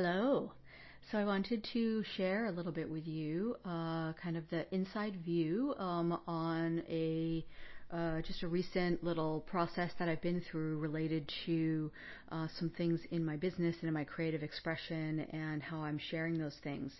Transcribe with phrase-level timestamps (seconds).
[0.00, 0.52] Hello.
[1.10, 5.16] So I wanted to share a little bit with you, uh, kind of the inside
[5.24, 7.44] view um, on a
[7.92, 11.90] uh, just a recent little process that I've been through related to
[12.30, 16.38] uh, some things in my business and in my creative expression and how I'm sharing
[16.38, 16.92] those things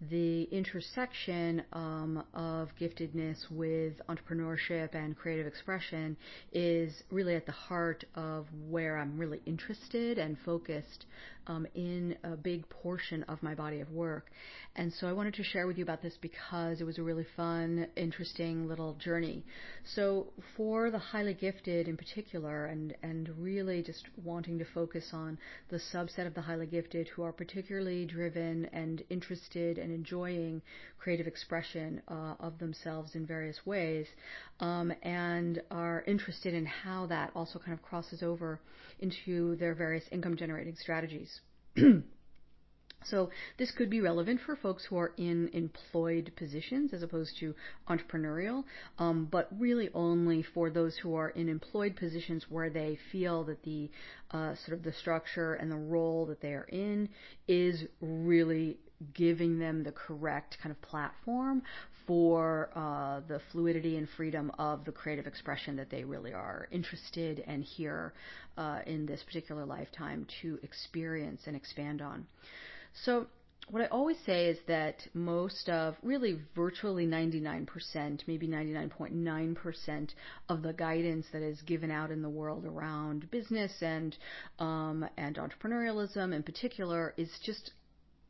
[0.00, 6.16] the intersection um, of giftedness with entrepreneurship and creative expression
[6.52, 11.06] is really at the heart of where I'm really interested and focused
[11.48, 14.30] um, in a big portion of my body of work.
[14.76, 17.26] And so I wanted to share with you about this because it was a really
[17.36, 19.44] fun, interesting little journey.
[19.94, 25.38] So for the highly gifted in particular, and, and really just wanting to focus on
[25.70, 30.62] the subset of the highly gifted who are particularly driven and interested and enjoying
[30.98, 34.06] creative expression uh, of themselves in various ways,
[34.60, 38.60] um, and are interested in how that also kind of crosses over
[39.00, 41.40] into their various income generating strategies.
[43.04, 47.54] So this could be relevant for folks who are in employed positions as opposed to
[47.88, 48.64] entrepreneurial,
[48.98, 53.62] um, but really only for those who are in employed positions where they feel that
[53.62, 53.90] the
[54.32, 57.08] uh, sort of the structure and the role that they are in
[57.46, 58.78] is really
[59.14, 61.62] giving them the correct kind of platform
[62.06, 67.44] for uh, the fluidity and freedom of the creative expression that they really are interested
[67.46, 68.14] and here
[68.56, 72.26] uh, in this particular lifetime to experience and expand on.
[73.04, 73.26] So
[73.70, 80.08] what I always say is that most of, really virtually 99%, maybe 99.9%
[80.48, 84.16] of the guidance that is given out in the world around business and
[84.58, 87.72] um, and entrepreneurialism in particular is just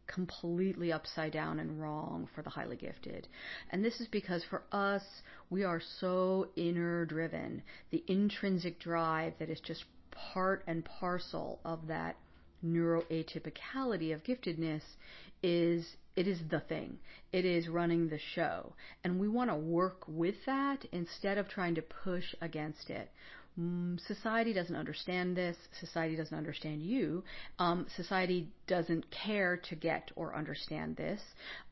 [0.09, 3.29] completely upside down and wrong for the highly gifted.
[3.71, 5.03] And this is because for us,
[5.51, 7.63] we are so inner driven.
[7.91, 12.17] The intrinsic drive that is just part and parcel of that
[12.65, 14.83] neuroatypicality of giftedness
[15.43, 15.87] is
[16.17, 16.99] it is the thing.
[17.33, 18.73] It is running the show.
[19.05, 23.09] And we want to work with that instead of trying to push against it.
[23.59, 25.57] Mm, society doesn't understand this.
[25.81, 27.25] Society doesn't understand you.
[27.59, 31.21] Um, society doesn't care to get or understand this.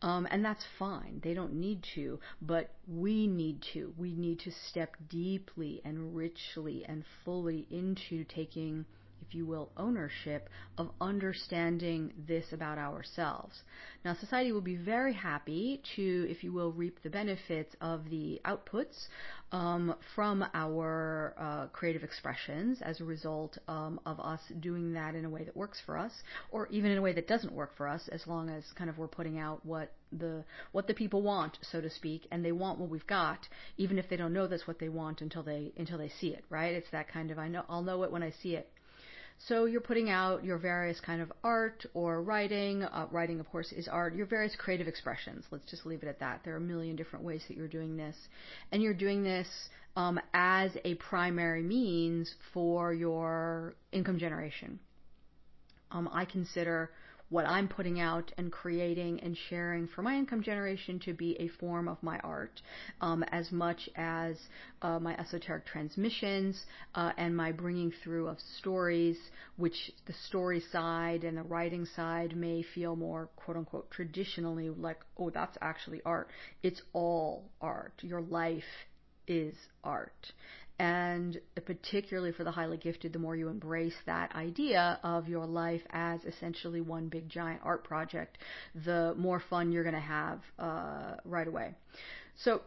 [0.02, 1.20] Um, and that's fine.
[1.22, 3.92] They don't need to, but we need to.
[3.96, 8.84] We need to step deeply and richly and fully into taking
[9.26, 13.62] if you will, ownership of understanding this about ourselves.
[14.04, 18.40] Now, society will be very happy to, if you will, reap the benefits of the
[18.44, 19.08] outputs
[19.52, 25.24] um, from our uh, creative expressions as a result um, of us doing that in
[25.24, 26.12] a way that works for us,
[26.50, 28.98] or even in a way that doesn't work for us, as long as kind of
[28.98, 32.78] we're putting out what the what the people want, so to speak, and they want
[32.78, 35.98] what we've got, even if they don't know that's what they want until they until
[35.98, 36.74] they see it, right?
[36.74, 38.70] It's that kind of I know I'll know it when I see it.
[39.38, 42.82] So you're putting out your various kind of art or writing.
[42.82, 44.14] Uh, writing, of course, is art.
[44.14, 45.44] Your various creative expressions.
[45.50, 46.40] Let's just leave it at that.
[46.44, 48.16] There are a million different ways that you're doing this,
[48.72, 49.46] and you're doing this
[49.94, 54.80] um, as a primary means for your income generation.
[55.90, 56.90] Um, I consider
[57.28, 61.48] what I'm putting out and creating and sharing for my income generation to be a
[61.48, 62.60] form of my art,
[63.00, 64.36] um, as much as
[64.82, 66.64] uh, my esoteric transmissions
[66.94, 69.18] uh, and my bringing through of stories,
[69.56, 75.00] which the story side and the writing side may feel more quote unquote traditionally like,
[75.18, 76.28] oh, that's actually art.
[76.62, 77.92] It's all art.
[78.02, 78.62] Your life
[79.26, 80.32] is art.
[81.16, 85.80] And particularly for the highly gifted, the more you embrace that idea of your life
[85.90, 88.36] as essentially one big giant art project,
[88.84, 91.74] the more fun you're going to have uh, right away.
[92.36, 92.60] So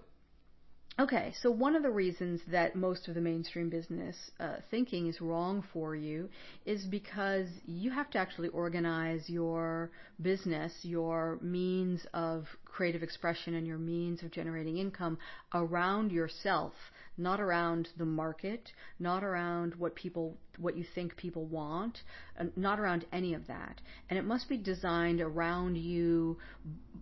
[1.00, 5.22] Okay, so one of the reasons that most of the mainstream business uh, thinking is
[5.22, 6.28] wrong for you
[6.66, 13.68] is because you have to actually organize your business, your means of creative expression, and
[13.68, 15.18] your means of generating income
[15.54, 16.74] around yourself
[17.20, 21.98] not around the market, not around what people, what you think people want,
[22.40, 23.82] uh, not around any of that.
[24.10, 26.38] And it must be designed around you,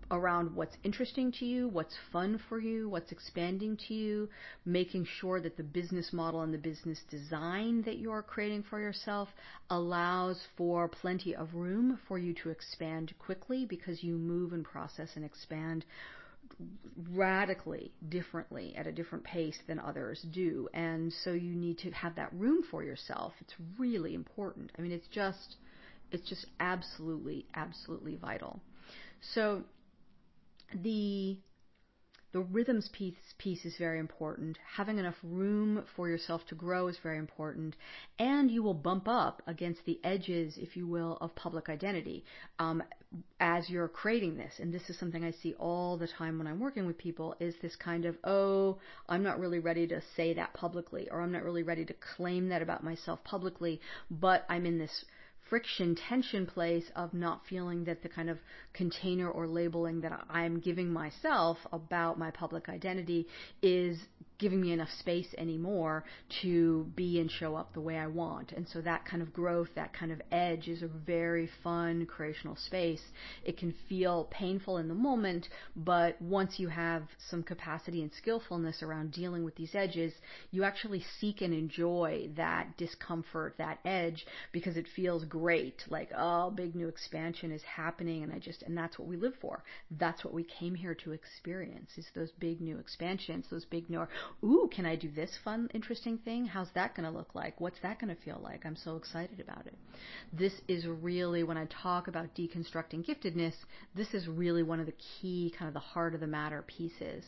[0.10, 4.28] around what's interesting to you, what's fun for you, what's expanding to you,
[4.66, 9.30] making sure that the business model and the business design that you're creating for yourself
[9.70, 15.10] allows for plenty of room for you to expand quickly because you move and process
[15.16, 15.57] and expand
[17.12, 20.68] radically differently at a different pace than others do.
[20.74, 23.34] And so you need to have that room for yourself.
[23.42, 24.72] It's really important.
[24.78, 25.58] I mean, it's just,
[26.12, 28.60] it's just absolutely, absolutely vital.
[29.34, 29.64] So
[30.74, 31.38] the, the
[32.38, 34.60] the rhythms piece, piece is very important.
[34.76, 37.76] Having enough room for yourself to grow is very important.
[38.20, 42.24] And you will bump up against the edges, if you will, of public identity
[42.60, 42.84] um,
[43.40, 44.54] as you're creating this.
[44.60, 47.56] And this is something I see all the time when I'm working with people is
[47.64, 48.78] this kind of, oh,
[49.10, 52.50] I'm not really ready to say that publicly, or I'm not really ready to claim
[52.50, 53.82] that about myself publicly,
[54.12, 55.06] but I'm in this
[55.50, 58.38] friction tension place of not feeling that the kind of
[58.74, 63.28] container or labeling that I'm giving myself about my public identity
[63.62, 63.98] is
[64.40, 66.04] giving me enough space anymore
[66.42, 68.52] to be and show up the way I want.
[68.52, 72.56] And so that kind of growth, that kind of edge is a very fun creational
[72.56, 73.02] space.
[73.44, 78.84] It can feel painful in the moment, but once you have some capacity and skillfulness
[78.84, 80.14] around dealing with these edges,
[80.52, 85.84] you actually seek and enjoy that discomfort, that edge, because it feels great.
[85.90, 89.34] Like, oh, big new expansion is happening and I just, and that's what we live
[89.42, 89.64] for.
[89.92, 94.06] That's what we came here to experience is those big new expansions, those big new,
[94.44, 96.46] ooh, can I do this fun, interesting thing?
[96.46, 97.60] How's that going to look like?
[97.60, 98.66] What's that going to feel like?
[98.66, 99.76] I'm so excited about it.
[100.34, 103.54] This is really, when I talk about deconstructing giftedness,
[103.96, 107.24] this is really one of the key, kind of the heart of the matter pieces.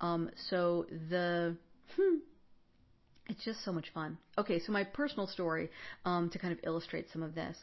[0.00, 1.56] Um, so the,
[1.96, 2.16] hmm,
[3.28, 4.18] it's just so much fun.
[4.36, 5.70] Okay, so my personal story
[6.04, 7.56] um, to kind of illustrate some of this.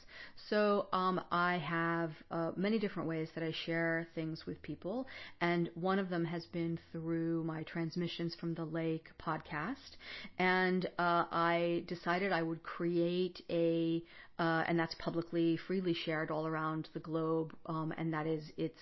[0.49, 5.05] So um, I have uh, many different ways that I share things with people,
[5.39, 9.97] and one of them has been through my transmissions from the lake podcast.
[10.39, 14.03] And uh, I decided I would create a,
[14.39, 18.81] uh, and that's publicly freely shared all around the globe, um, and that is it's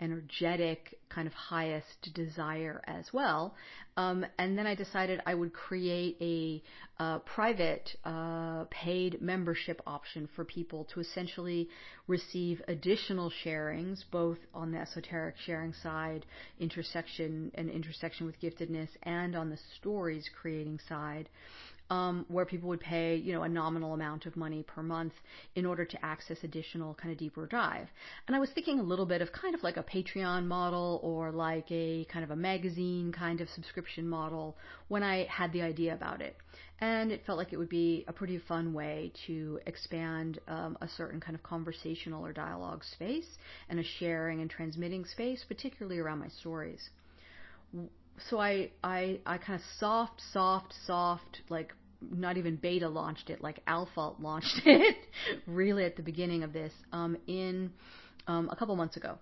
[0.00, 3.54] energetic kind of highest desire as well.
[3.96, 6.62] Um, and then I decided I would create a
[7.02, 11.68] uh, private uh, paid membership option for people to essentially
[12.06, 16.26] receive additional sharings, both on the esoteric sharing side,
[16.60, 21.28] intersection and intersection with giftedness, and on the stories creating side
[21.90, 25.14] um, where people would pay, you know, a nominal amount of money per month
[25.54, 27.88] in order to access additional kind of deeper dive.
[28.26, 31.32] And I was thinking a little bit of kind of like a Patreon model or
[31.32, 34.56] like a kind of a magazine kind of subscription model
[34.88, 36.36] when I had the idea about it.
[36.80, 40.88] And it felt like it would be a pretty fun way to expand um, a
[40.88, 43.26] certain kind of conversational or dialogue space
[43.68, 46.90] and a sharing and transmitting space, particularly around my stories
[48.28, 53.40] so I I I kind of soft, soft, soft, like not even beta launched it,
[53.42, 54.96] like alpha launched it,
[55.46, 57.72] really at the beginning of this, um, in
[58.26, 59.18] um, a couple months ago.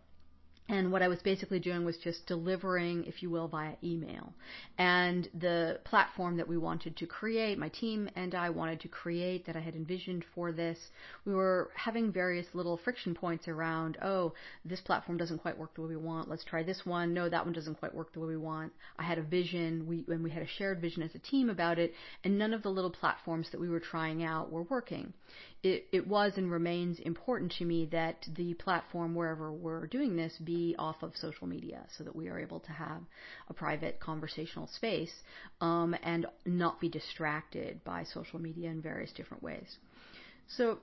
[0.68, 4.32] And what I was basically doing was just delivering, if you will, via email.
[4.78, 9.46] And the platform that we wanted to create, my team and I wanted to create
[9.46, 10.78] that I had envisioned for this,
[11.24, 14.32] we were having various little friction points around, oh,
[14.64, 16.28] this platform doesn't quite work the way we want.
[16.28, 17.14] Let's try this one.
[17.14, 18.72] No, that one doesn't quite work the way we want.
[18.98, 21.78] I had a vision, we, and we had a shared vision as a team about
[21.78, 25.12] it, and none of the little platforms that we were trying out were working
[25.62, 30.32] it, it was and remains important to me that the platform wherever we're doing this
[30.44, 33.00] be off of social media so that we are able to have
[33.48, 35.12] a private conversational space
[35.60, 39.76] um, and not be distracted by social media in various different ways.
[40.48, 40.78] So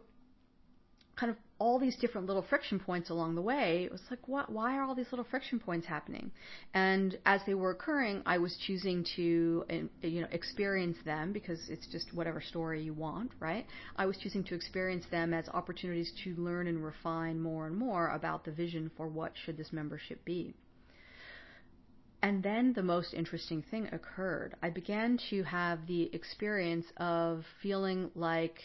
[1.16, 3.84] kind of all these different little friction points along the way.
[3.86, 6.32] It was like, what, why are all these little friction points happening?
[6.74, 9.64] And as they were occurring, I was choosing to,
[10.02, 13.66] you know, experience them because it's just whatever story you want, right?
[13.96, 18.10] I was choosing to experience them as opportunities to learn and refine more and more
[18.10, 20.56] about the vision for what should this membership be.
[22.24, 24.56] And then the most interesting thing occurred.
[24.64, 28.58] I began to have the experience of feeling like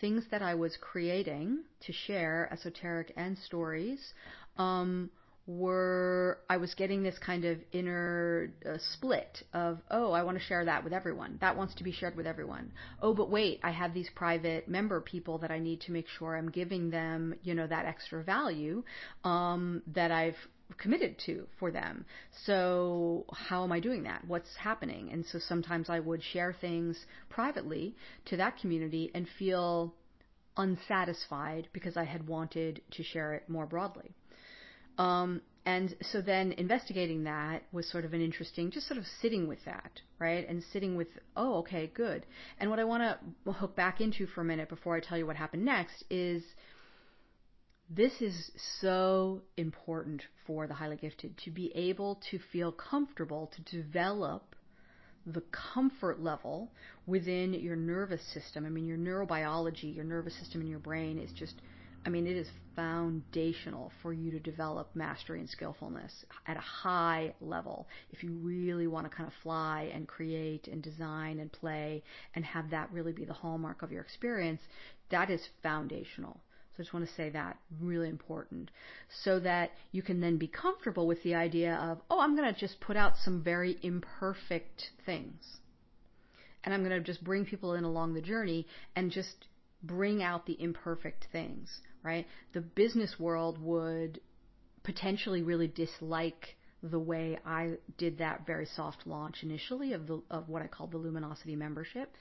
[0.00, 4.00] things that I was creating to share, esoteric and stories,
[4.58, 5.10] um,
[5.46, 10.44] were I was getting this kind of inner uh, split of oh I want to
[10.44, 11.36] share that with everyone.
[11.40, 12.72] That wants to be shared with everyone.
[13.02, 16.34] Oh but wait I have these private member people that I need to make sure
[16.34, 18.84] I'm giving them you know that extra value
[19.22, 20.36] um, that I've
[20.78, 22.04] committed to for them.
[22.46, 24.24] So how am I doing that?
[24.26, 25.10] What's happening?
[25.12, 27.94] And so sometimes I would share things privately
[28.26, 29.94] to that community and feel
[30.56, 34.14] unsatisfied because I had wanted to share it more broadly.
[34.98, 39.48] Um, and so then investigating that was sort of an interesting, just sort of sitting
[39.48, 40.46] with that, right?
[40.46, 42.26] And sitting with, oh, okay, good.
[42.60, 45.26] And what I want to hook back into for a minute before I tell you
[45.26, 46.42] what happened next is
[47.94, 53.76] this is so important for the highly gifted to be able to feel comfortable to
[53.76, 54.54] develop
[55.26, 55.42] the
[55.74, 56.70] comfort level
[57.06, 58.66] within your nervous system.
[58.66, 61.54] I mean, your neurobiology, your nervous system in your brain is just
[62.06, 66.12] I mean, it is foundational for you to develop mastery and skillfulness
[66.46, 67.88] at a high level.
[68.10, 72.02] If you really want to kind of fly and create and design and play
[72.34, 74.60] and have that really be the hallmark of your experience,
[75.10, 76.40] that is foundational.
[76.76, 78.70] So I just want to say that really important
[79.22, 82.58] so that you can then be comfortable with the idea of, oh, I'm going to
[82.58, 85.44] just put out some very imperfect things.
[86.64, 88.66] And I'm going to just bring people in along the journey
[88.96, 89.46] and just
[89.84, 92.26] bring out the imperfect things, right?
[92.54, 94.20] The business world would
[94.82, 96.56] potentially really dislike
[96.90, 100.92] the way I did that very soft launch initially of the of what I called
[100.92, 102.14] the Luminosity membership,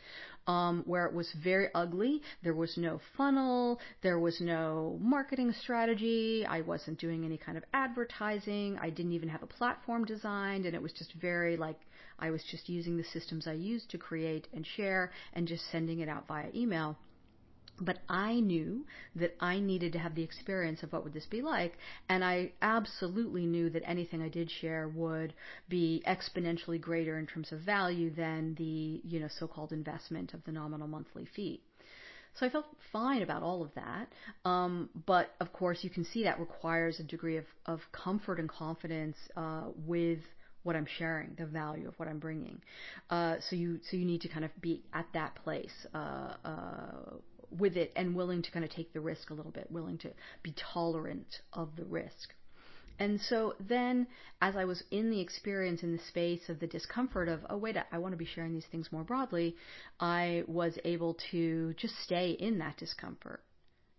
[0.48, 2.22] um, where it was very ugly.
[2.44, 6.46] There was no funnel, there was no marketing strategy.
[6.48, 8.78] I wasn't doing any kind of advertising.
[8.82, 11.80] I didn't even have a platform designed, and it was just very like
[12.18, 16.00] I was just using the systems I used to create and share, and just sending
[16.00, 16.98] it out via email.
[17.80, 21.42] But I knew that I needed to have the experience of what would this be
[21.42, 21.78] like,
[22.08, 25.34] and I absolutely knew that anything I did share would
[25.70, 30.52] be exponentially greater in terms of value than the, you know, so-called investment of the
[30.52, 31.62] nominal monthly fee.
[32.36, 34.08] So I felt fine about all of that.
[34.46, 38.50] Um, but of course, you can see that requires a degree of, of comfort and
[38.50, 40.20] confidence uh, with
[40.64, 42.62] what I'm sharing, the value of what I'm bringing.
[43.10, 47.18] Uh, so you so you need to kind of be at that place uh, uh
[47.58, 50.12] with it and willing to kind of take the risk a little bit, willing to
[50.42, 52.34] be tolerant of the risk.
[53.00, 54.08] And so then,
[54.42, 57.76] as I was in the experience in the space of the discomfort of, oh, wait,
[57.92, 59.56] I want to be sharing these things more broadly,
[60.00, 63.44] I was able to just stay in that discomfort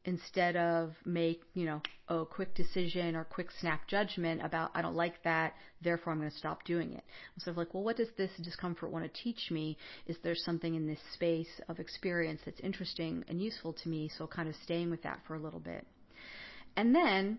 [0.05, 4.95] instead of make, you know, a quick decision or quick snap judgment about, I don't
[4.95, 7.05] like that, therefore I'm going to stop doing it.
[7.39, 9.79] So of like, well, what does this discomfort want to teach me?
[10.07, 14.11] Is there something in this space of experience that's interesting and useful to me?
[14.17, 15.87] So kind of staying with that for a little bit.
[16.77, 17.39] And then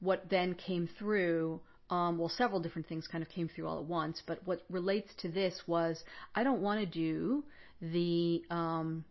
[0.00, 3.84] what then came through um, well, several different things kind of came through all at
[3.84, 6.04] once, but what relates to this was
[6.36, 7.42] I don't want to do
[7.82, 9.04] the um,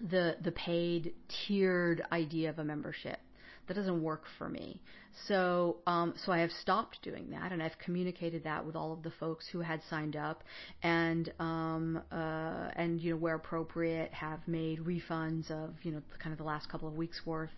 [0.00, 1.14] the the paid
[1.46, 3.18] tiered idea of a membership.
[3.66, 4.80] That doesn't work for me.
[5.26, 9.02] So, um, so I have stopped doing that, and I've communicated that with all of
[9.02, 10.42] the folks who had signed up,
[10.82, 16.32] and um, uh, and you know where appropriate, have made refunds of you know kind
[16.32, 17.50] of the last couple of weeks worth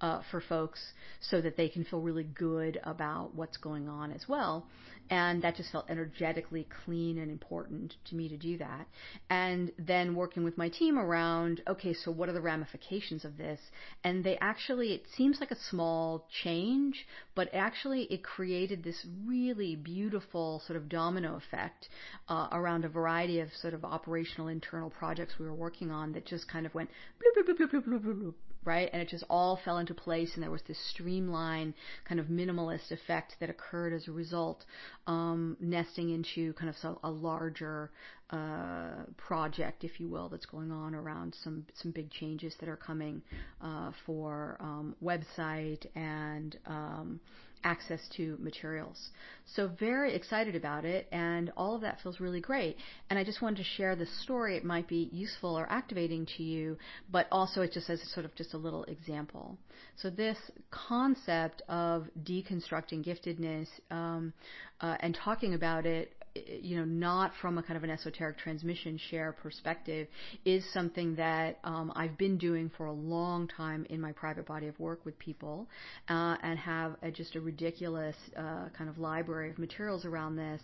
[0.00, 0.80] uh, for folks,
[1.20, 4.66] so that they can feel really good about what's going on as well.
[5.12, 8.86] And that just felt energetically clean and important to me to do that.
[9.28, 13.60] And then working with my team around, okay, so what are the ramifications of this?
[14.04, 19.76] And they actually, it seems like a small change, but actually it created this really
[19.76, 21.90] beautiful sort of domino effect
[22.30, 26.24] uh, around a variety of sort of operational internal projects we were working on that
[26.24, 26.88] just kind of went
[27.20, 28.88] bloop, bloop, bloop, bloop, bloop, bloop, bloop, right?
[28.92, 32.90] And it just all fell into place, and there was this streamline, kind of minimalist
[32.90, 34.64] effect that occurred as a result,
[35.06, 37.90] um, nesting into kind of a larger
[38.30, 42.76] uh, project, if you will, that's going on around some some big changes that are
[42.76, 43.20] coming
[43.60, 47.20] uh, for um, website and um,
[47.64, 49.10] access to materials.
[49.54, 52.76] So very excited about it and all of that feels really great.
[53.10, 54.56] And I just wanted to share this story.
[54.56, 56.78] It might be useful or activating to you,
[57.10, 59.58] but also it just as sort of just a little example.
[59.96, 60.38] So this
[60.70, 64.32] concept of deconstructing giftedness um,
[64.80, 68.98] uh, and talking about it you know, not from a kind of an esoteric transmission
[69.10, 70.08] share perspective,
[70.44, 74.68] is something that um, I've been doing for a long time in my private body
[74.68, 75.68] of work with people,
[76.08, 80.60] uh, and have a, just a ridiculous uh, kind of library of materials around this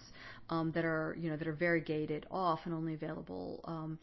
[0.51, 3.99] um, that are, you know, that are very gated off and only available um,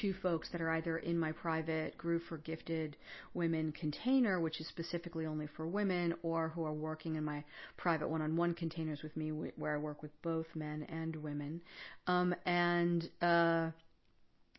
[0.00, 2.96] to folks that are either in my private group for gifted
[3.34, 7.44] women container, which is specifically only for women, or who are working in my
[7.76, 11.60] private one-on-one containers with me, where I work with both men and women.
[12.06, 13.70] Um, and uh,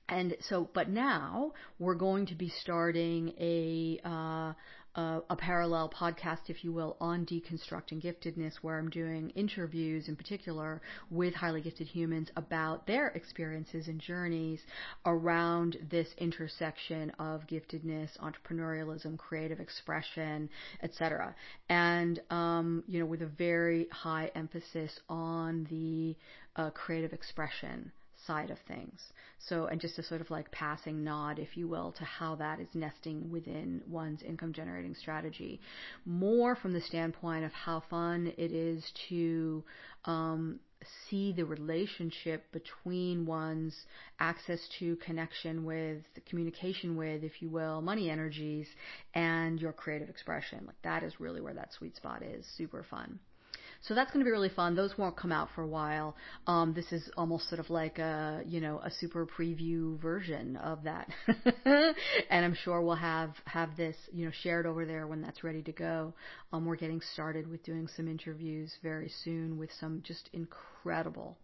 [0.09, 4.53] and so, but now we're going to be starting a uh,
[4.95, 10.15] uh, a parallel podcast, if you will, on deconstructing giftedness, where I'm doing interviews in
[10.15, 14.61] particular with highly gifted humans about their experiences and journeys
[15.05, 20.49] around this intersection of giftedness, entrepreneurialism, creative expression,
[20.83, 21.35] etc.
[21.69, 26.15] And um, you know, with a very high emphasis on the
[26.61, 27.91] uh, creative expression
[28.25, 29.01] side of things.
[29.39, 32.59] So, and just a sort of like passing nod, if you will, to how that
[32.59, 35.59] is nesting within one's income generating strategy.
[36.05, 39.63] More from the standpoint of how fun it is to
[40.05, 40.59] um,
[41.09, 43.75] see the relationship between one's
[44.19, 48.67] access to connection with, communication with, if you will, money energies
[49.13, 50.63] and your creative expression.
[50.65, 52.45] Like that is really where that sweet spot is.
[52.57, 53.19] Super fun.
[53.87, 54.75] So that's going to be really fun.
[54.75, 56.15] Those won't come out for a while.
[56.45, 60.83] Um, this is almost sort of like a, you know, a super preview version of
[60.83, 61.09] that.
[61.65, 65.63] and I'm sure we'll have, have this, you know, shared over there when that's ready
[65.63, 66.13] to go.
[66.53, 71.37] Um, we're getting started with doing some interviews very soon with some just incredible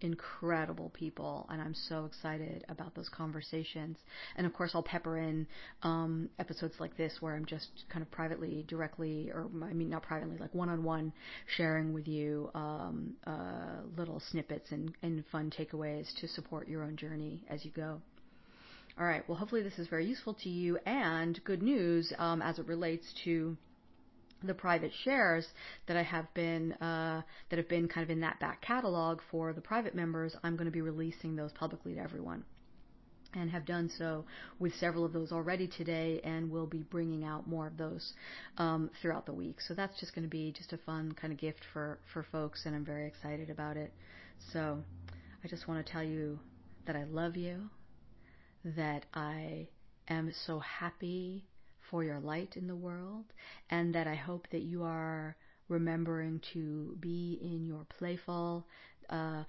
[0.00, 3.96] incredible people, and I'm so excited about those conversations.
[4.36, 5.46] And of course, I'll pepper in
[5.82, 10.02] um, episodes like this where I'm just kind of privately, directly, or I mean, not
[10.02, 11.12] privately, like one on one,
[11.56, 16.96] sharing with you um, uh, little snippets and, and fun takeaways to support your own
[16.96, 18.00] journey as you go.
[18.98, 22.58] All right, well, hopefully, this is very useful to you, and good news um, as
[22.58, 23.56] it relates to
[24.46, 25.46] the private shares
[25.86, 29.52] that I have been uh, that have been kind of in that back catalog for
[29.52, 32.44] the private members, I'm going to be releasing those publicly to everyone.
[33.36, 34.24] And have done so
[34.60, 38.12] with several of those already today, and will be bringing out more of those
[38.58, 39.60] um, throughout the week.
[39.60, 42.62] So that's just going to be just a fun kind of gift for for folks,
[42.64, 43.92] and I'm very excited about it.
[44.52, 44.78] So
[45.42, 46.38] I just want to tell you
[46.86, 47.70] that I love you,
[48.76, 49.66] that I
[50.08, 51.44] am so happy
[51.94, 53.24] for your light in the world,
[53.70, 55.36] and that I hope that you are
[55.68, 58.66] remembering to be in your playful
[59.10, 59.44] uh,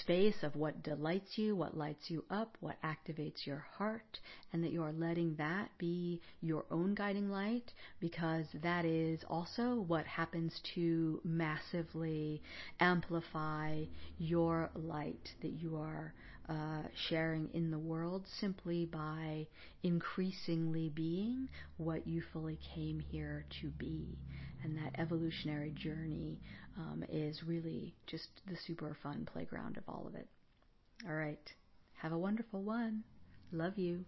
[0.00, 4.18] space of what delights you, what lights you up, what activates your heart,
[4.52, 7.70] and that you are letting that be your own guiding light
[8.00, 12.42] because that is also what happens to massively
[12.80, 13.84] amplify
[14.18, 16.12] your light that you are
[16.48, 19.46] uh, sharing in the world simply by
[19.82, 21.48] increasingly being
[21.78, 24.18] what you fully came here to be.
[24.62, 26.40] And that evolutionary journey
[26.78, 30.26] um, is really just the super fun playground of all of it.
[31.06, 31.52] All right.
[31.94, 33.04] Have a wonderful one.
[33.52, 34.04] Love you.